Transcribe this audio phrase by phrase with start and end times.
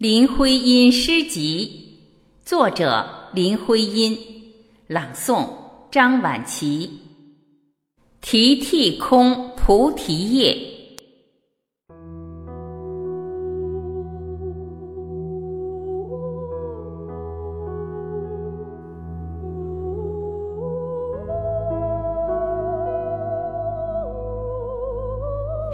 [0.00, 1.98] 林徽因诗集，
[2.42, 4.16] 作者林徽因，
[4.86, 5.46] 朗诵
[5.90, 6.90] 张晚琪。
[8.22, 10.56] 题涕空菩提叶，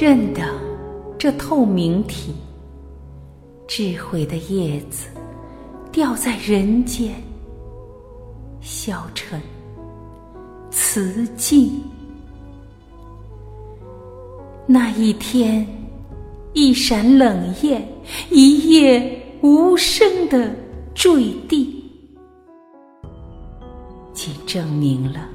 [0.00, 0.40] 认得
[1.18, 2.32] 这透明体。
[3.74, 5.08] 智慧的叶子
[5.90, 7.14] 掉在人间，
[8.60, 9.40] 消沉
[10.70, 11.82] 辞尽。
[14.66, 15.66] 那一天，
[16.52, 17.82] 一闪冷焰，
[18.30, 20.54] 一夜无声的
[20.94, 21.82] 坠地，
[24.12, 25.26] 既证明了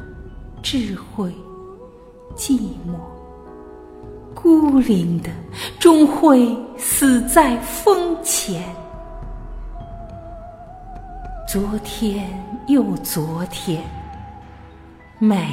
[0.61, 1.33] 智慧
[2.35, 2.99] 寂寞。
[4.35, 5.31] 孤零的，
[5.87, 6.45] 终会
[6.77, 8.61] 死在风前。
[11.47, 12.27] 昨天
[12.67, 13.81] 又昨天，
[15.17, 15.47] 美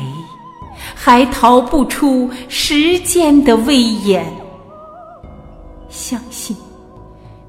[0.93, 4.27] 还逃不出时间的威严。
[5.89, 6.57] 相信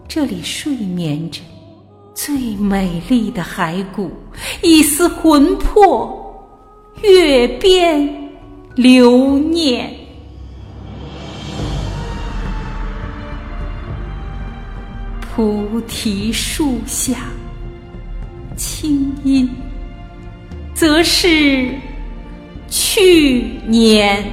[0.07, 1.41] 这里睡眠着
[2.13, 4.11] 最美丽的骸骨，
[4.61, 6.47] 一丝魂魄，
[7.01, 8.31] 月边
[8.75, 9.91] 留念。
[15.35, 17.25] 菩提树下，
[18.55, 19.49] 清音，
[20.73, 21.69] 则是
[22.69, 24.23] 去年。